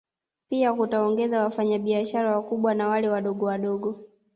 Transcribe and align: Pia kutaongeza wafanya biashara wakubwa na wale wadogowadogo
Pia 0.49 0.73
kutaongeza 0.73 1.43
wafanya 1.43 1.79
biashara 1.79 2.35
wakubwa 2.35 2.73
na 2.75 2.87
wale 2.87 3.09
wadogowadogo 3.09 4.03